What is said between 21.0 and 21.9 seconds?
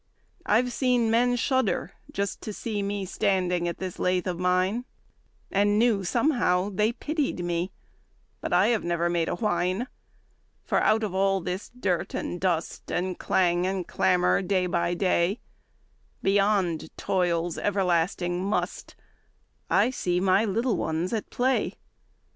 at play.